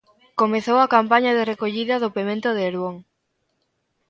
Comezou 0.41 0.77
a 0.81 0.91
campaña 0.95 1.31
de 1.37 1.43
recollida 1.51 1.95
do 2.03 2.13
pemento 2.17 2.49
de 2.55 2.63
Herbón. 2.67 2.95